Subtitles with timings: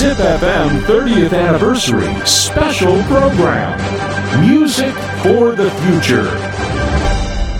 [0.00, 3.78] ZipFM 30th Anniversary Special Program
[4.40, 6.24] Music for the Future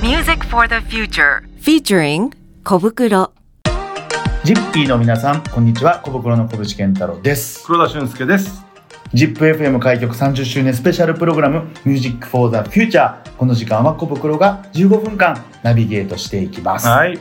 [0.01, 2.33] Music for the Future featuring
[2.65, 3.35] 小袋
[4.43, 5.99] ジッピーの皆さん、こんにちは。
[5.99, 7.63] 小袋の小渕健太郎です。
[7.67, 8.65] 黒田俊介です。
[9.13, 13.17] ZIPFM 開局30周年スペシャルプログラム Music for the Future。
[13.37, 16.87] この時間は小袋が15分間ナビゲートしていきます。
[16.87, 17.19] はい。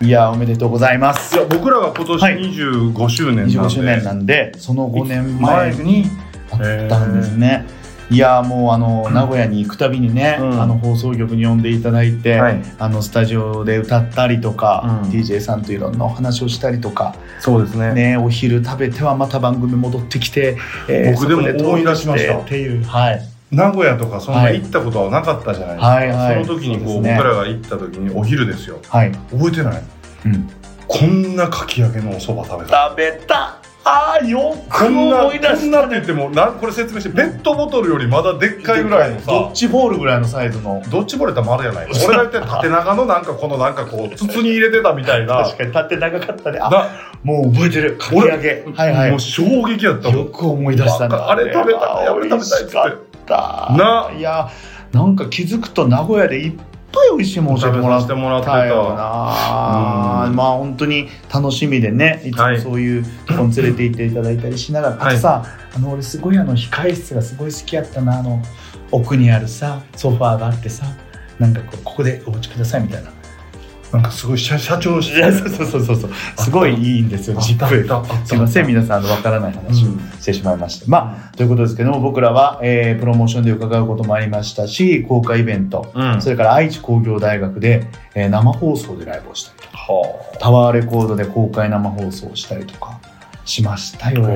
[0.00, 1.36] いいやー、おめでとうございます。
[1.36, 2.38] や、僕らが今年はい。
[2.38, 6.06] 25周年なんで、25周年なんで、その5年前に
[6.52, 7.66] あったんですね。
[8.10, 10.62] いやーもうあの名古屋に行くたびにね、うん。
[10.62, 12.62] あの放送局に呼んでいただいて、はい。
[12.78, 15.10] あのスタジオで歌ったりとか、うん。
[15.10, 17.92] DJ さんといろんなお話をしたりとか、そうですね。
[17.92, 20.56] ね、お昼食べてはまた番組戻ってきて、
[20.88, 22.38] え僕でも思い出しました。
[22.38, 23.20] っていう、はい、
[23.50, 24.60] 名古屋とかそんなはい。
[24.60, 25.88] 行ったことはなかったじゃないですか。
[25.88, 26.44] はいはい。
[26.44, 27.14] その時にこうね。
[27.16, 28.78] 僕らが行った時にお昼ですよ。
[28.88, 29.82] はい、覚えてない？
[30.26, 30.50] うん、
[30.86, 32.88] こんなかき揚げのお蕎麦食べた。
[32.88, 33.58] 食べた。
[33.90, 40.82] あーよく思い出こんしたなって言っても、なんこれ説明して、ペットボトルよりまだでっかいぐらいのさドッ、ジボールぐらいのサイズの。
[40.90, 45.42] どっちボレた丸やない俺が言って縦長のなんかこのなんかこう、 筒に入れてたみたいな。
[45.42, 46.58] 確かに立って長かったね。
[46.60, 46.86] あな
[47.22, 47.96] もう覚えてる。
[47.96, 48.64] かき揚げ。
[48.74, 49.10] はいはい。
[49.10, 50.18] もう衝撃やったもん。
[50.18, 53.76] よく思い出したわかあれ食べたいあれ食べたいっつってった。
[53.76, 54.10] な。
[54.16, 54.50] いや
[54.92, 58.94] なんか気づくと名古屋でいっぱい美味しいもの教えてもらっ食べさせてもらってたよた。
[58.94, 60.26] な。
[60.28, 60.36] うん。
[60.36, 62.60] まあ本当に楽しみでねいつもはい。
[62.60, 65.14] そういうとこに連れて行っていただいたりしながら、はい。
[65.14, 65.44] あとさ
[65.74, 68.42] あの俺すごいあの控室がすごい好きやったなあの
[68.90, 70.86] 奥にあるさソファーがあってさ
[71.38, 73.12] なんかここでお待ちくださいみたいな
[73.92, 79.88] なんかすごい社社長そうそうそうそうすごいいいんですよジップすいません皆さんあのわからない話を
[80.20, 86.20] してしまいました、まあということですけども僕らは、えープロモーションで伺うこともありましたし公開イベント、うん。
[86.20, 93.00] それから愛知工業大学で、えー生放送でライブをしたりとかはタワーレコードで公開生放送をしたりとか
[93.44, 94.28] しましたよ。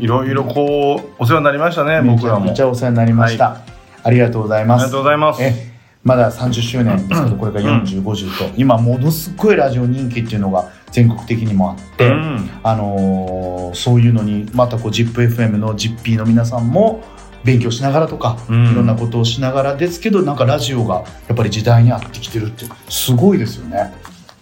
[0.00, 2.46] いろいろこうお世話になりましたね、僕らも。
[2.46, 3.58] ゃくちゃお世話になりました、
[4.02, 4.82] ありがとうございます。
[4.82, 5.42] ありがとうございます。
[5.42, 5.71] え
[6.04, 8.54] まだ30周年ですけどこれから4050と。
[8.56, 12.50] 今ものすごいラジオ人気っていうのが全国的にもあって、うん。
[12.62, 17.02] あのーそういうのにまたこう ZIPFM の ZIPP の皆さんも
[17.44, 18.72] 勉強しながらとか、うん。
[18.72, 23.92] いろんなことをしながらですけどなんかラジオがやっぱり時代に合ってきてるってすごいですよね。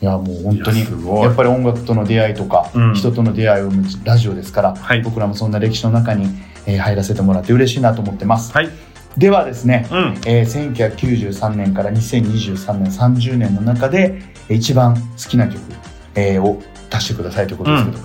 [0.00, 0.84] いやもう本当にい。
[1.22, 2.94] やっぱり音楽との出会いとか、うん。
[2.94, 5.02] 人との出会いを生むラジオですから、はい。
[5.02, 6.24] 僕らもそんな歴史の中に、
[6.66, 8.52] えー入らせてもらって嬉しいなと思ってます。
[8.52, 8.70] はい。
[9.16, 9.98] ではですね、うん。
[10.26, 15.60] えー1993年から2023年30年の中でえー一番好きな曲、
[16.14, 17.98] えーを出してくださいということですけど、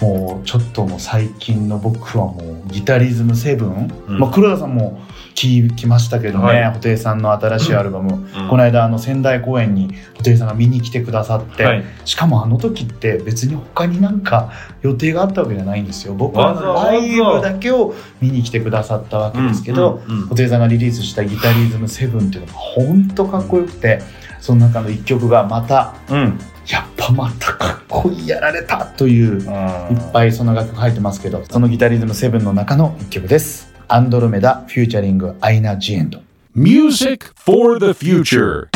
[0.00, 4.18] もうちょっともう最近の僕はもうギタリズム7、うん。
[4.18, 5.00] まあ、黒田さんも
[5.34, 6.72] 聞きましたけどね、はい。
[6.72, 8.48] 布袋さんの新しいアルバム、うん。
[8.48, 11.84] この間あの仙台公演に布袋さんが見に来てくださって、はい。
[12.04, 14.52] しかもあの時って別に他になんか
[14.82, 16.14] 予定があったわけじゃないんですよ。
[16.14, 20.22] 僕はライブだけを見に来てくださったわけですけど、うんうん。
[20.22, 24.00] うん布袋さんがリリースした「ギタリズム7っていうのが本当かっこよくて
[24.40, 26.38] その中の一曲がまたうん。
[26.66, 33.72] やっぱまたかっこいいやられたといういっいぱいその楽曲入ってますけどそのギタリズム7の中の一曲です。
[33.86, 36.22] アンドロメダフューチャリングアイナ・ジ・エンド。
[36.54, 38.68] Music for the Future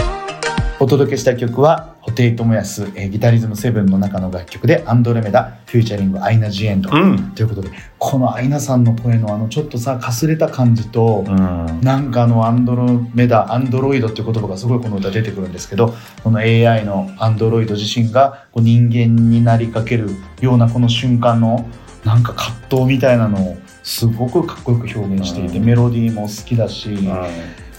[0.81, 7.31] お届けした曲は布袋寅泰、えーギタリズム7の中の楽曲でアンドロメダフューチャリングアイナ・ジ・エンド、うん。
[7.35, 11.81] ということでこのアイナさんの声のあのちょっとさかすれた感じと、うん。
[11.81, 21.69] なんかあのアンドロメダアンドロイドっていう言葉がすごいこの歌出てくるんですけどこの AI のアンドロイド自身がこう人間になりかけるようなこの瞬間の
[22.09, 25.65] なんか葛藤みたいなのをすごくかっこよく表現していて、うん。
[25.67, 26.95] メロディーも好きだし、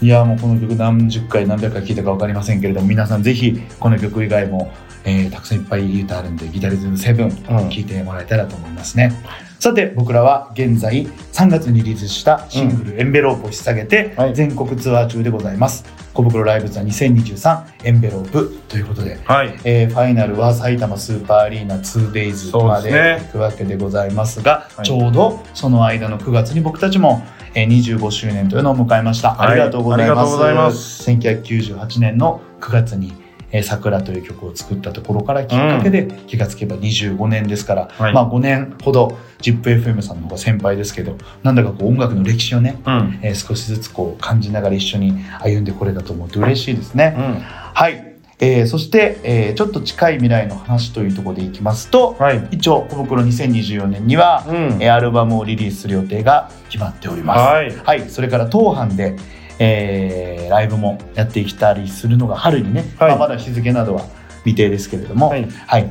[0.00, 4.72] いやもうこの曲何十回何百回聴いたか分かりませんけれども皆さんぜひこの曲以外も、
[5.04, 9.12] えーたくさんいっぱいいい歌あるんでギタリズム7聴いてもらえたらと思いますね、
[9.58, 14.34] さて僕らは現在3月にリリースしたシングル「エンベロープ」を引っ提げてはい。
[14.34, 15.84] 全国ツアー中でございます。
[16.12, 19.54] 小袋ライブツアー2023エンベロープということではい。
[19.64, 22.90] えーファイナルは埼玉スーパーアリーナ 2days そうまで
[23.20, 24.86] 行くわけでございますがはい。
[24.86, 27.22] ちょうどその間の9月に僕たちも、
[27.54, 30.10] えー25周年というのを迎えました、はいありがとうございます。
[30.10, 31.10] ありがとうございます。
[31.10, 33.12] 1998年の9月に
[33.52, 43.18] 「えー桜」という曲を作ったところからきっかけで、気がつけば25年ですから、はいまあ5年ほど ZIPFM さんの方が先輩ですけどなんだかこう音楽の歴史をね、うん。
[43.22, 47.14] えー少しずつこう感じながら一緒に歩んでこれたと思うと嬉しいですね。
[47.16, 47.34] うん。
[47.40, 52.46] はい、えーそして、えーちょっと近い未来の話というところでいきますと、はい。
[52.50, 57.40] 一応小袋2024年には、うんえーアルバムをリリースする予定が決まっております。
[57.84, 59.16] はいそれから当販で、
[59.60, 63.10] えーライブもやってきたりするのが春にね、はい。
[63.10, 64.04] まあまだ日付などは
[64.38, 65.46] 未定ですけれども、ははいい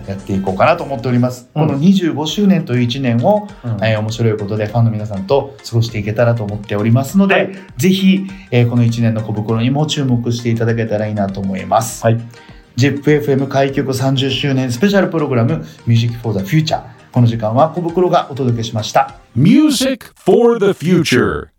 [0.09, 3.71] やっていこうかなと思っております、うんこの25周年という1年を、うん。
[3.81, 7.49] えー面白いことでファンの皆さんと過ごしていけたらと思っておりますので、はい。
[7.77, 12.19] ぜひ、えーこの1年の小袋にも注目していただけたらいいなと思います、はい。
[12.75, 16.81] ZIPFM 開局30周年スペシャルプログラム Music for the Future
[17.11, 19.15] この時間は小袋がお届けしました。
[19.35, 21.58] Music for the future.